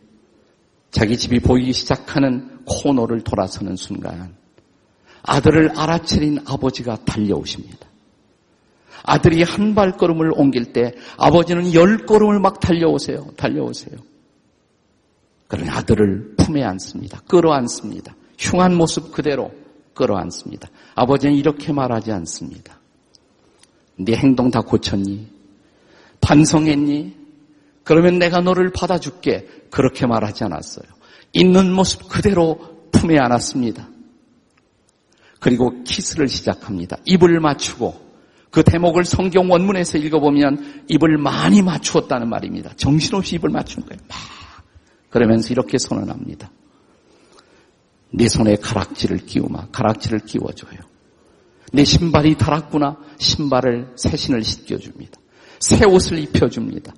[0.92, 4.36] 자기 집이 보이기 시작하는 코너를 돌아서는 순간
[5.22, 7.88] 아들을 알아차린 아버지가 달려오십니다.
[9.02, 13.26] 아들이 한 발걸음을 옮길 때 아버지는 열 걸음을 막 달려오세요.
[13.36, 13.96] 달려오세요.
[15.48, 17.20] 그러나 아들을 품에 안습니다.
[17.26, 18.14] 끌어안습니다.
[18.38, 19.50] 흉한 모습 그대로
[19.94, 20.68] 끌어안습니다.
[20.94, 22.78] 아버지는 이렇게 말하지 않습니다.
[23.96, 25.26] 네 행동 다 고쳤니?
[26.20, 27.21] 반성했니?
[27.84, 29.46] 그러면 내가 너를 받아줄게.
[29.70, 30.86] 그렇게 말하지 않았어요.
[31.32, 33.88] 있는 모습 그대로 품에 안았습니다.
[35.40, 36.96] 그리고 키스를 시작합니다.
[37.04, 38.00] 입을 맞추고
[38.50, 42.72] 그 대목을 성경 원문에서 읽어보면 입을 많이 맞추었다는 말입니다.
[42.76, 44.00] 정신없이 입을 맞춘 거예요.
[44.08, 44.18] 막.
[45.10, 46.50] 그러면서 이렇게 선언합니다.
[48.10, 49.66] 내 손에 가락지를 끼우마.
[49.72, 50.78] 가락지를 끼워줘요.
[51.72, 52.98] 내 신발이 닳았구나.
[53.18, 55.18] 신발을 새 신을 씻겨줍니다.
[55.58, 56.92] 새 옷을 입혀줍니다.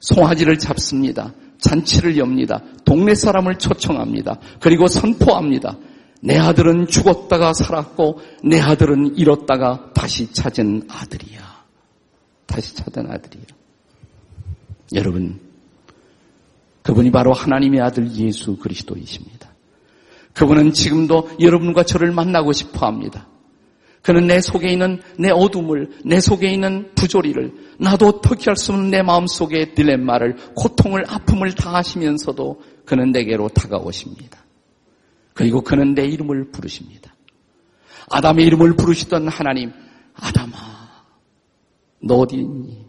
[0.00, 1.32] 송아지를 잡습니다.
[1.60, 2.62] 잔치를 엽니다.
[2.84, 4.38] 동네 사람을 초청합니다.
[4.60, 5.76] 그리고 선포합니다.
[6.20, 11.64] 내 아들은 죽었다가 살았고 내 아들은 잃었다가 다시 찾은 아들이야.
[12.46, 13.44] 다시 찾은 아들이야.
[14.94, 15.40] 여러분,
[16.82, 19.48] 그분이 바로 하나님의 아들 예수 그리스도이십니다.
[20.32, 23.26] 그분은 지금도 여러분과 저를 만나고 싶어 합니다.
[24.02, 28.90] 그는 내 속에 있는 내 어둠을, 내 속에 있는 부조리를, 나도 어떻게 할 수 없는
[28.90, 34.44] 내 마음속의 딜레마를, 고통을, 아픔을 다 하시면서도 그는 내게로 다가오십니다.
[35.34, 37.14] 그리고 그는 내 이름을 부르십니다.
[38.10, 39.72] 아담의 이름을 부르시던 하나님,
[40.14, 40.56] 아담아,
[42.02, 42.86] 너 어디 있니?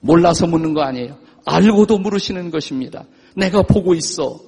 [0.00, 1.18] 몰라서 묻는 거 아니에요.
[1.44, 3.04] 알고도 물으시는 것입니다.
[3.34, 4.40] 내가 보고 있어.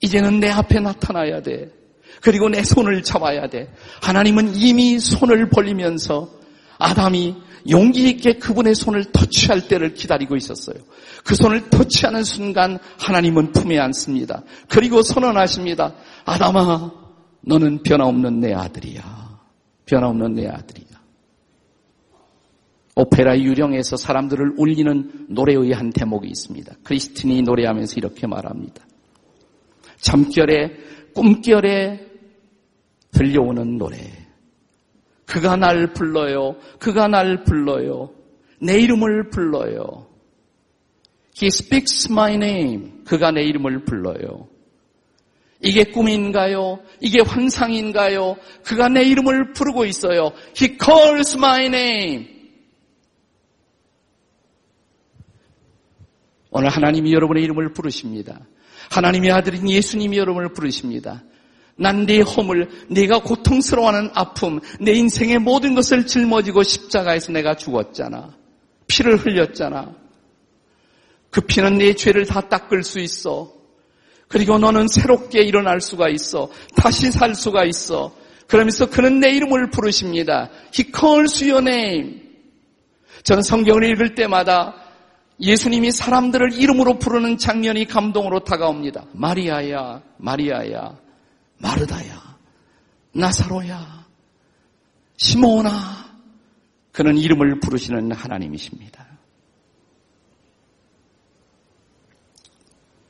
[0.00, 1.72] 이제는 내 앞에 나타나야 돼.
[2.20, 3.72] 그리고 내 손을 잡아야 돼.
[4.02, 6.28] 하나님은 이미 손을 벌리면서
[6.78, 7.36] 아담이
[7.70, 10.76] 용기 있게 그분의 손을 터치할 때를 기다리고 있었어요.
[11.24, 14.42] 그 손을 터치하는 순간 하나님은 품에 안습니다.
[14.68, 15.94] 그리고 선언하십니다.
[16.24, 16.92] 아담아,
[17.42, 19.40] 너는 변화없는 내 아들이야.
[19.86, 20.88] 변화없는 내 아들이야.
[22.94, 26.74] 오페라 유령에서 사람들을 울리는 노래의 한 대목이 있습니다.
[26.82, 28.84] 크리스틴이 노래하면서 이렇게 말합니다.
[30.00, 30.72] 잠결에,
[31.18, 31.98] 꿈결에
[33.10, 33.96] 들려오는 노래.
[35.26, 36.54] 그가 날 불러요.
[36.78, 38.14] 그가 날 불러요.
[38.60, 40.06] 내 이름을 불러요.
[41.40, 43.02] He speaks my name.
[43.04, 44.48] 그가 내 이름을 불러요.
[45.60, 46.78] 이게 꿈인가요?
[47.00, 48.36] 이게 환상인가요?
[48.64, 50.30] 그가 내 이름을 부르고 있어요.
[50.56, 52.28] He calls my name.
[56.50, 58.40] 오늘 하나님이 여러분의 이름을 부르십니다.
[58.90, 61.22] 하나님의 아들인 예수님이 여러분을 부르십니다.
[61.76, 68.34] 난내 허물, 내가 고통스러워하는 아픔, 내 인생의 모든 것을 짊어지고 십자가에서 내가 죽었잖아.
[68.88, 69.94] 피를 흘렸잖아.
[71.30, 73.52] 그 피는 내 죄를 다 닦을 수 있어.
[74.26, 76.50] 그리고 너는 새롭게 일어날 수가 있어.
[76.74, 78.14] 다시 살 수가 있어.
[78.46, 80.50] 그러면서 그는 내 이름을 부르십니다.
[80.76, 82.22] He calls your name.
[83.22, 84.74] 저는 성경을 읽을 때마다
[85.40, 89.06] 예수님이 사람들을 이름으로 부르는 장면이 감동으로 다가옵니다.
[89.12, 90.98] 마리아야, 마리아야,
[91.58, 92.38] 마르다야,
[93.12, 94.06] 나사로야,
[95.16, 95.70] 시모나.
[96.92, 99.06] 그는 이름을 부르시는 하나님이십니다.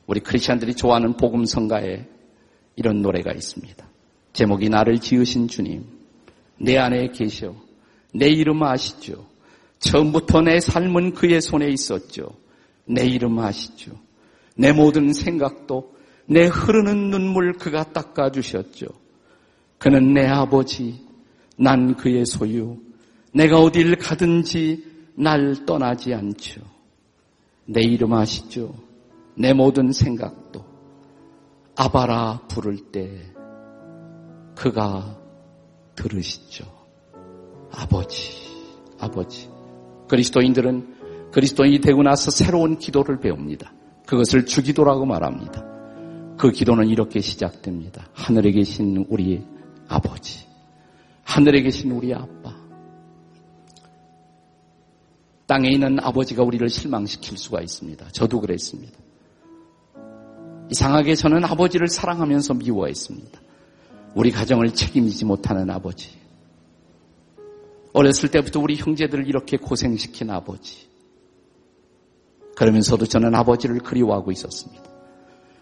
[0.05, 2.07] 우리 크리스천들이 좋아하는 복음성가에
[2.75, 3.87] 이런 노래가 있습니다.
[4.33, 5.85] 제목이 나를 지으신 주님,
[6.57, 7.55] 내 안에 계셔,
[8.13, 9.28] 내 이름 아시죠?
[9.79, 12.29] 처음부터 내 삶은 그의 손에 있었죠.
[12.85, 13.91] 내 이름 아시죠.
[14.55, 18.87] 내 모든 생각도 내 흐르는 눈물 그가 닦아주셨죠.
[19.77, 21.05] 그는 내 아버지,
[21.57, 22.77] 난 그의 소유.
[23.33, 26.61] 내가 어딜 가든지 날 떠나지 않죠.
[27.65, 28.75] 내 이름 아시죠?
[29.35, 30.65] 내 모든 생각도
[31.75, 33.31] 아바라 부를 때
[34.55, 35.17] 그가
[35.95, 36.65] 들으시죠.
[37.71, 38.33] 아버지,
[38.99, 39.58] 아버지.
[40.09, 43.71] 그리스도인들은 그리스도인이 되고 나서 새로운 기도를 배웁니다.
[44.05, 45.63] 그것을 주기도라고 말합니다.
[46.37, 48.07] 그 기도는 이렇게 시작됩니다.
[48.13, 49.43] 하늘에 계신 우리
[49.87, 50.45] 아버지,
[51.23, 52.57] 하늘에 계신 우리 아빠.
[55.45, 58.09] 땅에 있는 아버지가 우리를 실망시킬 수가 있습니다.
[58.11, 58.99] 저도 그랬습니다.
[60.69, 63.41] 이상하게 저는 아버지를 사랑하면서 미워했습니다.
[64.13, 66.18] 우리 가정을 책임지지 못하는 아버지.
[67.93, 70.87] 어렸을 때부터 우리 형제들을 이렇게 고생시킨 아버지.
[72.55, 74.83] 그러면서도 저는 아버지를 그리워하고 있었습니다.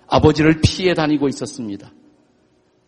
[0.08, 1.92] 아버지를 피해 다니고 있었습니다.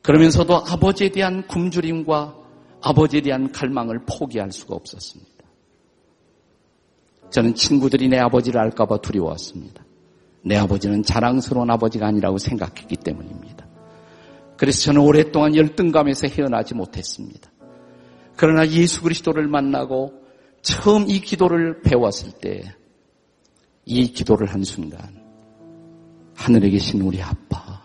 [0.01, 2.35] 그러면서도 아버지에 대한 굶주림과
[2.81, 5.29] 아버지에 대한 갈망을 포기할 수가 없었습니다.
[7.29, 9.83] 저는 친구들이 내 아버지를 알까봐 두려웠습니다.
[10.41, 13.67] 내 아버지는 자랑스러운 아버지가 아니라고 생각했기 때문입니다.
[14.57, 17.51] 그래서 저는 오랫동안 열등감에서 헤어나지 못했습니다.
[18.39, 20.13] 그러나 예수 그리스도를 만나고
[20.61, 22.79] 처음 이 기도를 배웠을 때
[23.89, 24.99] 이 기도를 한 순간
[26.35, 27.81] 하늘에 계신 우리 아빠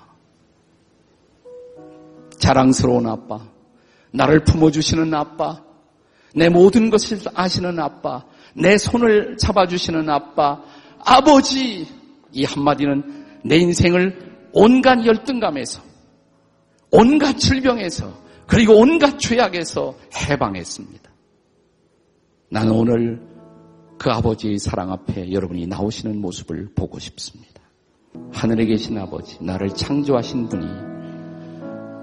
[2.38, 3.40] 자랑스러운 아빠
[4.12, 5.64] 나를 품어주시는 아빠
[6.34, 8.22] 내 모든 것을 아시는 아빠
[8.54, 10.62] 내 손을 잡아주시는 아빠
[10.98, 11.88] 아버지
[12.32, 15.80] 이 한마디는 내 인생을 온갖 열등감에서
[16.90, 19.94] 온갖 질병에서 그리고 온갖 죄악에서
[20.28, 21.10] 해방했습니다.
[22.50, 23.20] 나는 오늘
[23.98, 27.60] 그 아버지의 사랑 앞에 여러분이 나오시는 모습을 보고 싶습니다.
[28.32, 30.66] 하늘에 계신 아버지, 나를 창조하신 분이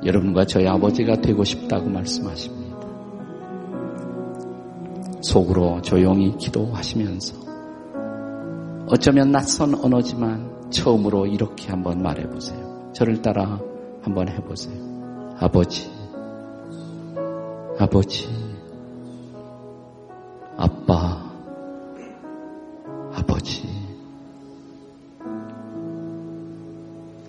[0.06, 2.62] 여러분과 저희 아버지가 되고 싶다고 말씀하십니다.
[5.22, 7.40] 속으로 조용히 기도하시면서
[8.88, 12.92] 어쩌면 낯선 언어지만 처음으로 이렇게 한번 말해보세요.
[12.94, 13.60] 저를 따라
[14.02, 14.76] 한번 해보세요.
[15.40, 15.90] 아버지,
[17.82, 18.30] 아버지,
[20.56, 21.34] 아빠,
[23.12, 23.68] 아버지.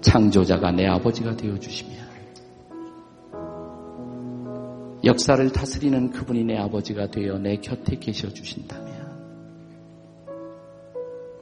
[0.03, 1.97] 창조자가 내 아버지가 되어 주시면
[5.05, 8.93] 역사를 다스리는 그분이 내 아버지가 되어 내 곁에 계셔 주신다면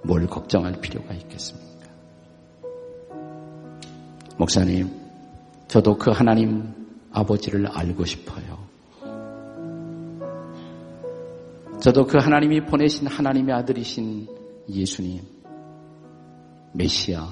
[0.05, 1.89] 뭘 걱정할 필요가 있겠습니까?
[4.39, 4.89] 목사님,
[5.67, 6.73] 저도 그 하나님
[7.11, 8.70] 아버지를 알고 싶어요.
[11.81, 14.29] 저도 그 하나님이 보내신 하나님의 아들이신
[14.69, 15.23] 예수님,
[16.75, 17.27] 메시아,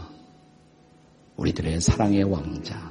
[1.37, 2.91] 우리들의 사랑의 왕자,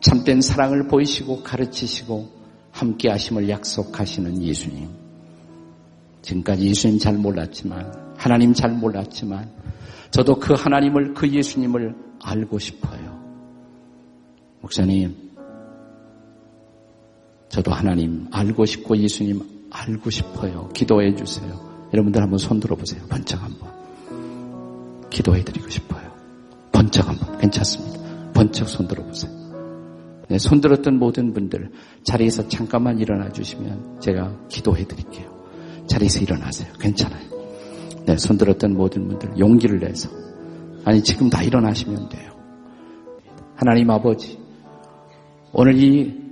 [0.00, 2.30] 참된 사랑을 보이시고 가르치시고
[2.70, 4.88] 함께 하심을 약속하시는 예수님.
[6.22, 9.52] 지금까지 예수님 잘 몰랐지만, 하나님 잘 몰랐지만,
[10.10, 13.22] 저도 그 하나님을, 그 예수님을 알고 싶어요.
[14.62, 15.23] 목사님,
[17.54, 19.40] 저도 하나님 알고 싶고 예수님
[19.70, 20.68] 알고 싶어요.
[20.74, 21.48] 기도해 주세요.
[21.92, 23.00] 여러분들 한번 손 들어보세요.
[23.08, 23.70] 번쩍 한번.
[25.08, 26.02] 기도해 드리고 싶어요.
[26.72, 27.38] 번쩍 한번.
[27.38, 28.32] 괜찮습니다.
[28.32, 29.30] 번쩍 손 들어보세요.
[30.28, 31.70] 네, 손 들었던 모든 분들
[32.02, 35.32] 자리에서 잠깐만 일어나 주시면 제가 기도해 드릴게요.
[35.86, 36.72] 자리에서 일어나세요.
[36.80, 37.22] 괜찮아요.
[38.04, 40.10] 네, 손 들었던 모든 분들 용기를 내서
[40.84, 42.32] 아니 지금 다 일어나시면 돼요.
[43.54, 44.40] 하나님 아버지,
[45.52, 46.23] 오늘 이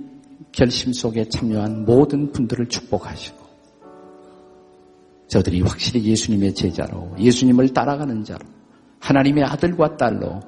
[0.53, 3.43] 결심 속에 참여한 모든 분들을 축복하시고,
[5.27, 8.45] 저들이 확실히 예수님의 제자로, 예수님을 따라가는 자로,
[8.99, 10.39] 하나님의 아들과 딸로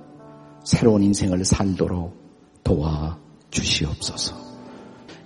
[0.63, 2.15] 새로운 인생을 살도록
[2.63, 4.35] 도와 주시옵소서.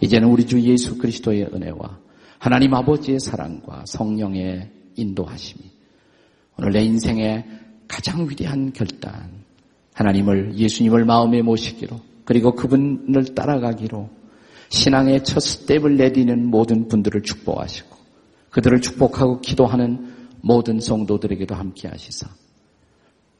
[0.01, 1.99] 이제는 우리 주 예수 그리스도의 은혜와
[2.39, 5.61] 하나님 아버지의 사랑과 성령의 인도하심이
[6.57, 7.45] 오늘 내 인생의
[7.87, 9.29] 가장 위대한 결단,
[9.93, 14.09] 하나님을 예수님을 마음에 모시기로 그리고 그분을 따라가기로
[14.69, 17.97] 신앙의 첫 스텝을 내디는 모든 분들을 축복하시고
[18.51, 22.27] 그들을 축복하고 기도하는 모든 성도들에게도 함께 하시사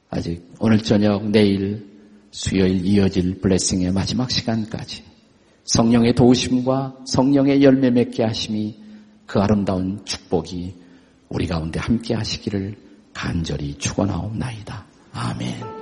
[0.10, 1.88] 아직 오늘 저녁 내일
[2.32, 5.04] 수요일 이어질 블레싱의 마지막 시간까지
[5.64, 8.78] 성령의 도우심과 성령의 열매 맺게 하심이
[9.26, 10.74] 그 아름다운 축복이
[11.30, 12.76] 우리 가운데 함께 하시기를
[13.14, 14.86] 간절히 축원하옵나이다.
[15.14, 15.79] 아멘.